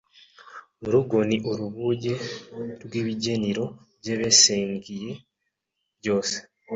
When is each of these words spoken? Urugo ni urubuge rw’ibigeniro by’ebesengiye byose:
Urugo 0.85 1.17
ni 1.29 1.37
urubuge 1.49 2.13
rw’ibigeniro 2.83 3.65
by’ebesengiye 3.99 5.11
byose: 5.99 6.35